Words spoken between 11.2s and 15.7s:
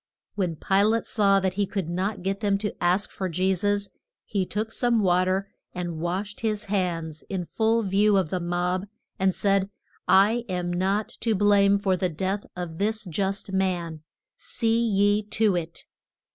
blame for the death of this just man; see ye to